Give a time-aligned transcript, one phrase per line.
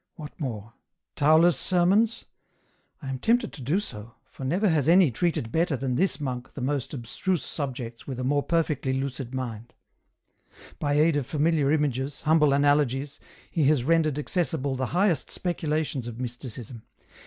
[0.15, 0.73] What more—
[1.15, 2.25] Tauler's Sermons?
[3.03, 6.53] I am tempted to do so, for never has any treated better than this monk
[6.53, 9.75] the most abstruse subjects with a more perfectly lucid mind.
[10.79, 13.19] By aid of familiar images, humble analogies,
[13.51, 16.81] he has rendered accessible the highest speculations of Mysticism.